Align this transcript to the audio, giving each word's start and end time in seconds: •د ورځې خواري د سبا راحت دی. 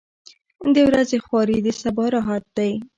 •د 0.73 0.75
ورځې 0.89 1.17
خواري 1.25 1.57
د 1.65 1.67
سبا 1.81 2.05
راحت 2.15 2.43
دی. 2.57 2.71